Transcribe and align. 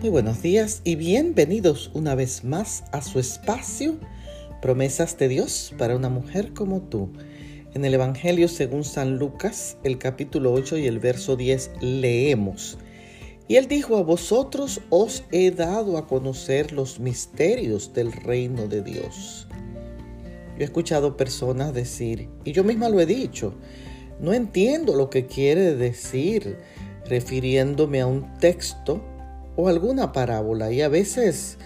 Muy 0.00 0.10
buenos 0.10 0.42
días 0.42 0.80
y 0.84 0.94
bienvenidos 0.94 1.90
una 1.92 2.14
vez 2.14 2.44
más 2.44 2.84
a 2.92 3.02
su 3.02 3.18
espacio 3.18 3.96
Promesas 4.62 5.18
de 5.18 5.26
Dios 5.26 5.74
para 5.76 5.96
una 5.96 6.08
mujer 6.08 6.54
como 6.54 6.82
tú. 6.82 7.10
En 7.74 7.84
el 7.84 7.94
Evangelio 7.94 8.46
según 8.46 8.84
San 8.84 9.18
Lucas, 9.18 9.76
el 9.82 9.98
capítulo 9.98 10.52
8 10.52 10.78
y 10.78 10.86
el 10.86 11.00
verso 11.00 11.34
10 11.34 11.72
leemos. 11.80 12.78
Y 13.48 13.56
él 13.56 13.66
dijo, 13.66 13.96
a 13.96 14.04
vosotros 14.04 14.80
os 14.88 15.24
he 15.32 15.50
dado 15.50 15.98
a 15.98 16.06
conocer 16.06 16.70
los 16.70 17.00
misterios 17.00 17.92
del 17.92 18.12
reino 18.12 18.68
de 18.68 18.82
Dios. 18.82 19.48
Yo 20.56 20.60
he 20.60 20.64
escuchado 20.64 21.16
personas 21.16 21.74
decir, 21.74 22.28
y 22.44 22.52
yo 22.52 22.62
misma 22.62 22.88
lo 22.88 23.00
he 23.00 23.06
dicho, 23.06 23.52
no 24.20 24.32
entiendo 24.32 24.94
lo 24.94 25.10
que 25.10 25.26
quiere 25.26 25.74
decir 25.74 26.56
refiriéndome 27.04 28.00
a 28.00 28.06
un 28.06 28.38
texto 28.38 29.02
o 29.58 29.66
alguna 29.66 30.12
parábola 30.12 30.70
y 30.70 30.82
a 30.82 30.88
veces 30.88 31.58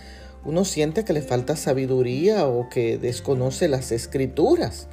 uno 0.47 0.65
siente 0.65 1.05
que 1.05 1.13
le 1.13 1.21
falta 1.21 1.57
sabiduría 1.57 2.49
o 2.49 2.71
que 2.71 2.97
desconoce 2.97 3.69
las 3.69 3.93
escrituras. 3.93 4.89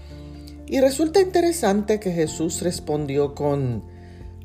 Y 0.67 0.81
resulta 0.81 1.21
interesante 1.21 2.01
que 2.01 2.11
Jesús 2.11 2.61
respondió 2.61 3.35
con, 3.35 3.83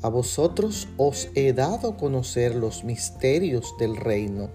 a 0.01 0.07
vosotros 0.07 0.87
os 0.95 1.27
he 1.35 1.51
dado 1.51 1.97
conocer 1.97 2.55
los 2.55 2.85
misterios 2.85 3.75
del 3.77 3.97
reino, 3.97 4.49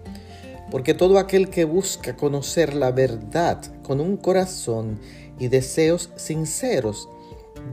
porque 0.71 0.95
todo 0.95 1.19
aquel 1.19 1.51
que 1.51 1.65
busca 1.65 2.17
conocer 2.17 2.75
la 2.75 2.93
verdad 2.93 3.61
con 3.83 4.01
un 4.01 4.17
corazón 4.17 4.99
y 5.39 5.49
deseos 5.49 6.09
sinceros, 6.17 7.07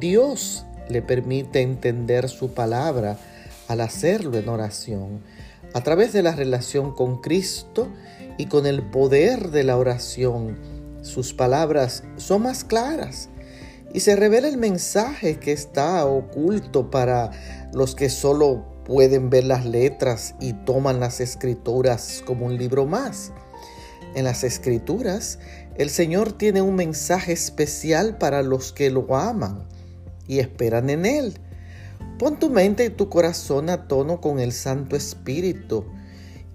Dios 0.02 0.66
le 0.89 1.02
permite 1.02 1.62
entender 1.62 2.28
su 2.28 2.50
palabra 2.50 3.17
al 3.68 3.82
hacerlo 3.82 4.38
en 4.38 4.50
oración 4.50 5.22
a 5.74 5.82
través 5.82 6.14
de 6.14 6.24
la 6.24 6.36
relación 6.36 6.94
con 6.94 7.22
Cristo 7.22 7.90
y 8.38 8.48
con 8.48 8.66
el 8.66 8.84
poder 8.84 9.52
de 9.52 9.64
la 9.64 9.78
oración, 9.78 10.58
sus 11.02 11.34
palabras 11.34 12.04
son 12.18 12.44
más 12.44 12.64
claras 12.64 13.30
y 13.94 14.00
se 14.00 14.16
revela 14.16 14.48
el 14.48 14.58
mensaje 14.58 15.40
que 15.40 15.52
está 15.52 16.06
oculto 16.06 16.90
para 16.90 17.32
los 17.74 17.96
que 17.96 18.09
solo 18.09 18.66
pueden 18.86 19.30
ver 19.30 19.44
las 19.44 19.66
letras 19.66 20.36
y 20.40 20.54
toman 20.54 21.00
las 21.00 21.20
escrituras 21.20 22.24
como 22.26 22.46
un 22.46 22.58
libro 22.58 22.86
más. 22.86 23.31
En 24.16 24.24
las 24.24 24.44
escrituras, 24.44 25.40
el 25.76 25.90
Señor 25.90 26.31
tiene 26.31 26.62
un 26.62 26.76
mensaje 26.76 27.34
especial 27.34 28.18
para 28.18 28.42
los 28.42 28.72
que 28.72 28.90
lo 28.90 29.16
aman 29.16 29.68
y 30.28 30.40
esperan 30.40 30.90
en 30.90 31.06
Él. 31.06 31.40
Pon 32.20 32.40
tu 32.40 32.50
mente 32.50 32.86
y 32.86 32.90
tu 32.90 33.10
corazón 33.10 33.70
a 33.70 33.88
tono 33.88 34.20
con 34.22 34.40
el 34.40 34.52
Santo 34.52 34.96
Espíritu 34.96 35.86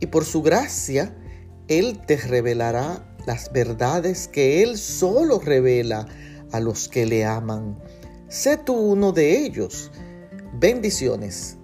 y 0.00 0.06
por 0.06 0.24
su 0.24 0.42
gracia 0.42 1.14
Él 1.68 2.00
te 2.04 2.16
revelará 2.16 3.14
las 3.26 3.52
verdades 3.52 4.26
que 4.26 4.64
Él 4.64 4.76
solo 4.76 5.38
revela 5.38 6.08
a 6.50 6.58
los 6.58 6.88
que 6.88 7.06
le 7.06 7.24
aman. 7.24 7.78
Sé 8.28 8.56
tú 8.56 8.74
uno 8.74 9.12
de 9.12 9.44
ellos. 9.44 9.92
Bendiciones. 10.54 11.58